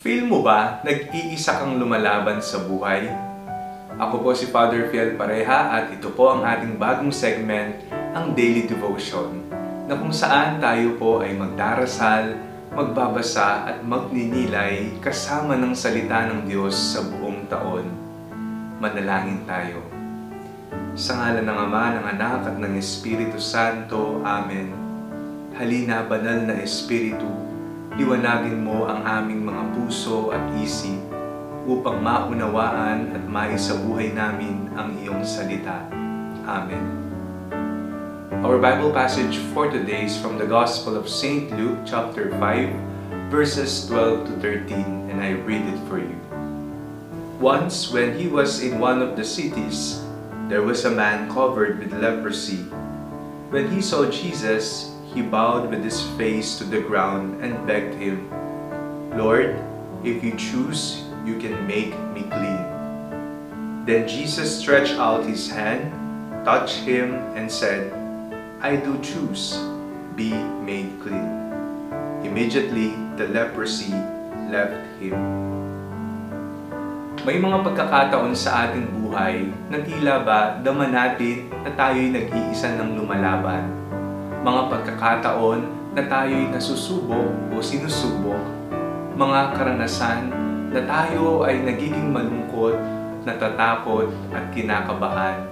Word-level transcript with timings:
Feel 0.00 0.24
mo 0.24 0.40
ba 0.40 0.80
nag-iisa 0.80 1.60
kang 1.60 1.76
lumalaban 1.76 2.40
sa 2.40 2.64
buhay? 2.64 3.04
Ako 4.00 4.24
po 4.24 4.32
si 4.32 4.48
Father 4.48 4.88
Fiel 4.88 5.12
Pareha 5.12 5.76
at 5.76 5.92
ito 5.92 6.08
po 6.16 6.32
ang 6.32 6.40
ating 6.40 6.80
bagong 6.80 7.12
segment, 7.12 7.76
ang 8.16 8.32
Daily 8.32 8.64
Devotion, 8.64 9.44
na 9.84 10.00
kung 10.00 10.08
saan 10.08 10.56
tayo 10.56 10.96
po 10.96 11.20
ay 11.20 11.36
magdarasal, 11.36 12.32
magbabasa 12.72 13.68
at 13.68 13.84
magninilay 13.84 14.88
kasama 15.04 15.52
ng 15.60 15.76
salita 15.76 16.32
ng 16.32 16.48
Diyos 16.48 16.96
sa 16.96 17.04
buong 17.04 17.44
taon. 17.52 17.84
Manalangin 18.80 19.44
tayo. 19.44 19.84
Sa 20.96 21.20
ngalan 21.20 21.44
ng 21.44 21.58
Ama, 21.68 21.84
ng 22.00 22.06
Anak 22.08 22.48
at 22.48 22.56
ng 22.56 22.72
Espiritu 22.72 23.36
Santo. 23.36 24.24
Amen. 24.24 24.72
Halina, 25.60 26.08
banal 26.08 26.48
na 26.48 26.56
Espiritu, 26.64 27.28
liwanagin 28.00 28.64
mo 28.64 28.88
ang 28.88 29.04
aming 29.04 29.44
mga 29.44 29.76
puso 29.76 30.32
at 30.32 30.40
isip 30.56 30.96
upang 31.68 32.00
maunawaan 32.00 33.12
at 33.12 33.28
maisabuhay 33.28 34.16
namin 34.16 34.72
ang 34.72 34.96
iyong 35.04 35.20
salita. 35.20 35.84
Amen. 36.48 36.80
Our 38.40 38.56
Bible 38.56 38.88
passage 38.96 39.36
for 39.52 39.68
today 39.68 40.08
is 40.08 40.16
from 40.16 40.40
the 40.40 40.48
Gospel 40.48 40.96
of 40.96 41.12
St. 41.12 41.52
Luke 41.60 41.84
chapter 41.84 42.32
5 42.40 43.28
verses 43.28 43.84
12 43.84 44.32
to 44.32 44.34
13 44.40 45.12
and 45.12 45.20
I 45.20 45.36
read 45.44 45.68
it 45.68 45.80
for 45.84 46.00
you. 46.00 46.16
Once 47.36 47.92
when 47.92 48.16
he 48.16 48.32
was 48.32 48.64
in 48.64 48.80
one 48.80 49.04
of 49.04 49.12
the 49.12 49.28
cities, 49.28 50.00
there 50.48 50.64
was 50.64 50.88
a 50.88 50.92
man 50.92 51.28
covered 51.28 51.84
with 51.84 51.92
leprosy. 51.92 52.64
When 53.52 53.68
he 53.68 53.84
saw 53.84 54.08
Jesus, 54.08 54.89
he 55.10 55.22
bowed 55.22 55.70
with 55.70 55.82
his 55.82 56.06
face 56.14 56.58
to 56.58 56.64
the 56.64 56.80
ground 56.80 57.42
and 57.42 57.66
begged 57.66 57.98
him, 57.98 58.30
Lord, 59.18 59.58
if 60.06 60.22
you 60.22 60.38
choose, 60.38 61.02
you 61.26 61.36
can 61.42 61.66
make 61.66 61.92
me 62.14 62.22
clean. 62.30 62.62
Then 63.84 64.06
Jesus 64.06 64.62
stretched 64.62 64.94
out 64.96 65.26
his 65.26 65.50
hand, 65.50 65.90
touched 66.46 66.86
him, 66.86 67.18
and 67.34 67.50
said, 67.50 67.90
I 68.62 68.76
do 68.76 68.94
choose, 69.02 69.58
be 70.14 70.30
made 70.62 70.94
clean. 71.02 71.26
Immediately, 72.22 72.94
the 73.16 73.26
leprosy 73.32 73.96
left 74.52 74.78
him. 75.00 75.16
May 77.24 77.36
mga 77.36 77.60
pagkakataon 77.66 78.32
sa 78.32 78.68
ating 78.68 78.88
buhay 78.96 79.48
na 79.68 79.80
tila 79.84 80.24
ba 80.24 80.56
dama 80.60 80.88
natin 80.88 81.52
na 81.66 81.72
tayo'y 81.76 82.08
nag-iisa 82.08 82.78
ng 82.80 82.96
lumalaban. 82.96 83.79
Mga 84.40 84.62
pagkakataon 84.72 85.60
na 85.92 86.02
tayo'y 86.08 86.48
nasusubok 86.48 87.52
o 87.52 87.60
sinusubok. 87.60 88.40
Mga 89.16 89.40
karanasan 89.52 90.32
na 90.72 90.80
tayo 90.88 91.44
ay 91.44 91.60
nagiging 91.60 92.08
malungkot, 92.08 92.76
natatakot 93.28 94.08
at 94.32 94.48
kinakabahan. 94.56 95.44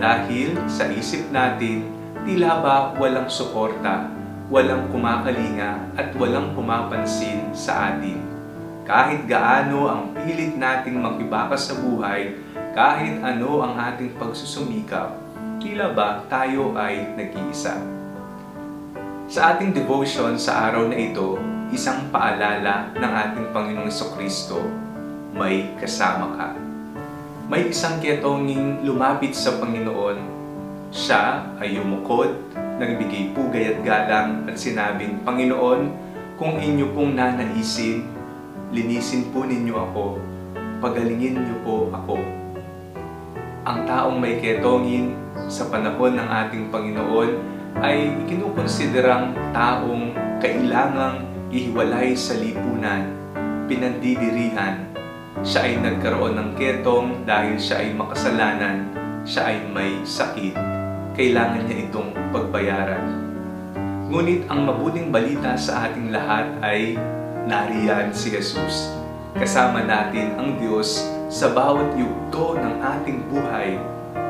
Dahil 0.00 0.56
sa 0.64 0.88
isip 0.88 1.28
natin, 1.28 1.84
tila 2.24 2.64
ba 2.64 2.76
walang 2.96 3.28
suporta, 3.28 4.08
walang 4.48 4.88
kumakalinga 4.88 5.92
at 5.92 6.16
walang 6.16 6.56
pumapansin 6.56 7.52
sa 7.52 7.92
atin 7.92 8.34
kahit 8.84 9.24
gaano 9.24 9.88
ang 9.88 10.12
pilit 10.12 10.60
nating 10.60 11.00
makibakas 11.00 11.72
sa 11.72 11.74
buhay, 11.80 12.36
kahit 12.76 13.16
ano 13.24 13.64
ang 13.64 13.80
ating 13.80 14.12
pagsusumikap, 14.20 15.16
tila 15.56 15.96
ba 15.96 16.20
tayo 16.28 16.76
ay 16.76 17.16
nag-iisa? 17.16 18.03
Sa 19.34 19.50
ating 19.50 19.74
devotion 19.74 20.38
sa 20.38 20.70
araw 20.70 20.86
na 20.86 20.94
ito, 20.94 21.34
isang 21.74 22.06
paalala 22.14 22.94
ng 22.94 23.12
ating 23.18 23.50
Panginoong 23.50 23.90
Kristo, 24.14 24.62
may 25.34 25.74
kasama 25.74 26.38
ka. 26.38 26.48
May 27.50 27.66
isang 27.74 27.98
ketonging 27.98 28.86
lumapit 28.86 29.34
sa 29.34 29.58
Panginoon. 29.58 30.22
Siya 30.94 31.50
ay 31.58 31.74
yumukod, 31.74 32.30
nagbigay 32.78 33.34
pugay 33.34 33.74
at 33.74 33.78
galang 33.82 34.46
at 34.46 34.54
sinabing, 34.54 35.18
Panginoon, 35.26 35.90
kung 36.38 36.54
inyo 36.54 36.94
pong 36.94 37.18
nanaisin, 37.18 38.06
linisin 38.70 39.34
po 39.34 39.42
ninyo 39.42 39.74
ako, 39.74 40.22
pagalingin 40.78 41.42
niyo 41.42 41.58
po 41.66 41.90
ako. 41.90 42.22
Ang 43.66 43.82
taong 43.82 44.14
may 44.14 44.38
ketongin 44.38 45.18
sa 45.50 45.66
panahon 45.66 46.22
ng 46.22 46.28
ating 46.30 46.70
Panginoon 46.70 47.53
ay 47.82 48.14
kinukonsiderang 48.30 49.34
taong 49.50 50.14
kailangang 50.38 51.26
ihiwalay 51.50 52.14
sa 52.14 52.38
lipunan, 52.38 53.10
pinandidirihan. 53.66 54.86
Siya 55.42 55.66
ay 55.66 55.74
nagkaroon 55.82 56.38
ng 56.38 56.50
ketong 56.54 57.26
dahil 57.26 57.58
siya 57.58 57.82
ay 57.82 57.90
makasalanan, 57.94 58.76
siya 59.26 59.50
ay 59.50 59.58
may 59.70 59.92
sakit. 60.06 60.54
Kailangan 61.14 61.66
niya 61.66 61.90
itong 61.90 62.10
pagbayaran. 62.30 63.06
Ngunit 64.10 64.46
ang 64.46 64.66
mabuting 64.68 65.10
balita 65.10 65.58
sa 65.58 65.90
ating 65.90 66.14
lahat 66.14 66.46
ay 66.62 66.98
nariyan 67.48 68.14
si 68.14 68.30
Jesus. 68.30 68.92
Kasama 69.34 69.82
natin 69.82 70.38
ang 70.38 70.60
Diyos 70.62 71.02
sa 71.26 71.50
bawat 71.50 71.98
yugto 71.98 72.54
ng 72.54 72.78
ating 72.78 73.18
buhay, 73.26 73.74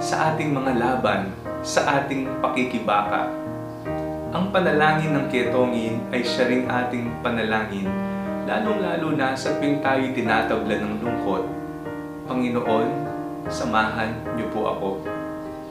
sa 0.01 0.33
ating 0.33 0.57
mga 0.57 0.73
laban, 0.81 1.29
sa 1.65 2.05
ating 2.05 2.29
pakikibaka. 2.45 3.33
Ang 4.37 4.53
panalangin 4.53 5.17
ng 5.17 5.27
ketongin 5.33 6.05
ay 6.13 6.21
siya 6.21 6.45
ring 6.45 6.69
ating 6.69 7.09
panalangin, 7.25 7.89
lalong-lalo 8.45 9.17
na 9.17 9.33
sa 9.33 9.57
tuwing 9.57 9.81
tayo 9.81 10.05
tinatabla 10.13 10.77
ng 10.77 11.01
lungkot. 11.01 11.49
Panginoon, 12.29 12.89
samahan 13.49 14.13
niyo 14.37 14.53
po 14.53 14.69
ako. 14.77 14.89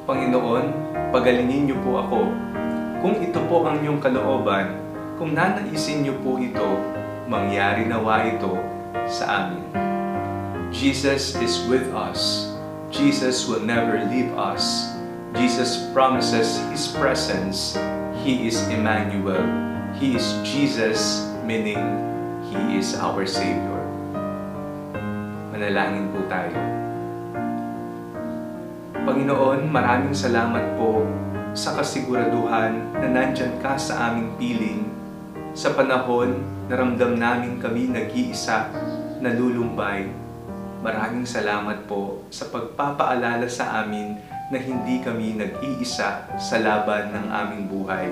Panginoon, 0.10 0.66
pagalingin 1.14 1.70
niyo 1.70 1.78
po 1.86 2.02
ako. 2.02 2.20
Kung 3.06 3.22
ito 3.22 3.40
po 3.46 3.62
ang 3.70 3.78
iyong 3.86 4.02
kalooban, 4.02 4.74
kung 5.22 5.38
nanaisin 5.38 6.02
niyo 6.02 6.18
po 6.26 6.42
ito, 6.42 6.82
mangyari 7.30 7.86
nawa 7.86 8.26
ito 8.34 8.58
sa 9.06 9.46
amin. 9.46 9.62
Jesus 10.74 11.38
is 11.38 11.62
with 11.70 11.86
us. 11.94 12.50
Jesus 12.90 13.46
will 13.46 13.62
never 13.62 14.02
leave 14.10 14.34
us. 14.34 14.93
Jesus 15.34 15.90
promises 15.98 16.62
His 16.70 16.94
presence. 16.94 17.74
He 18.22 18.46
is 18.46 18.62
Emmanuel. 18.70 19.42
He 19.98 20.14
is 20.14 20.38
Jesus, 20.46 21.26
meaning 21.42 21.82
He 22.54 22.78
is 22.78 22.94
our 23.02 23.26
Savior. 23.26 23.82
Manalangin 25.50 26.14
po 26.14 26.22
tayo. 26.30 26.54
Panginoon, 28.94 29.74
maraming 29.74 30.14
salamat 30.14 30.78
po 30.78 31.02
sa 31.58 31.82
kasiguraduhan 31.82 32.94
na 32.94 33.08
nandyan 33.10 33.58
ka 33.58 33.74
sa 33.74 34.14
aming 34.14 34.38
piling 34.38 34.86
sa 35.58 35.74
panahon 35.74 36.46
na 36.70 36.78
ramdam 36.78 37.18
namin 37.18 37.58
kami 37.58 37.90
nag-iisa, 37.90 38.70
nalulumbay. 39.18 40.14
Maraming 40.86 41.26
salamat 41.26 41.90
po 41.90 42.22
sa 42.30 42.46
pagpapaalala 42.54 43.50
sa 43.50 43.82
amin 43.82 44.33
na 44.52 44.58
hindi 44.60 45.00
kami 45.00 45.40
nag-iisa 45.40 46.28
sa 46.36 46.56
laban 46.60 47.16
ng 47.16 47.26
aming 47.32 47.64
buhay. 47.70 48.10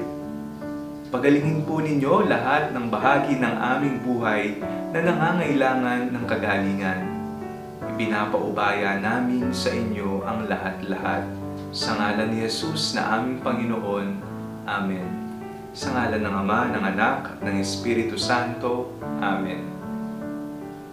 Pagalingin 1.12 1.68
po 1.68 1.84
ninyo 1.84 2.24
lahat 2.32 2.72
ng 2.72 2.88
bahagi 2.88 3.36
ng 3.36 3.56
aming 3.60 4.00
buhay 4.00 4.56
na 4.96 5.00
nangangailangan 5.04 6.08
ng 6.08 6.24
kagalingan. 6.24 7.02
Ipinapaubaya 7.92 8.96
namin 9.04 9.52
sa 9.52 9.76
inyo 9.76 10.24
ang 10.24 10.48
lahat-lahat. 10.48 11.28
Sa 11.76 12.00
ngalan 12.00 12.32
ni 12.32 12.48
Jesus 12.48 12.96
na 12.96 13.20
aming 13.20 13.44
Panginoon. 13.44 14.08
Amen. 14.64 15.08
Sa 15.76 15.92
ngalan 15.92 16.24
ng 16.24 16.36
Ama, 16.48 16.62
ng 16.80 16.84
Anak, 16.96 17.44
ng 17.44 17.60
Espiritu 17.60 18.16
Santo. 18.16 18.96
Amen. 19.20 19.81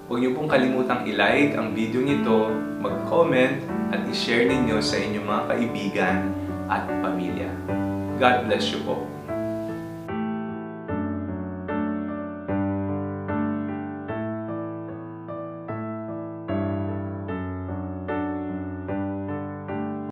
Huwag 0.09 0.25
niyo 0.25 0.33
pong 0.33 0.49
kalimutang 0.49 1.05
i-like 1.05 1.53
ang 1.53 1.77
video 1.77 2.01
nito, 2.01 2.49
mag-comment, 2.81 3.61
at 3.93 4.09
i-share 4.09 4.49
ninyo 4.49 4.81
sa 4.81 4.97
inyong 4.97 5.29
mga 5.29 5.43
kaibigan 5.53 6.17
at 6.73 6.89
pamilya. 7.05 7.53
God 8.17 8.49
bless 8.49 8.73
you 8.73 8.81
po. 8.89 9.05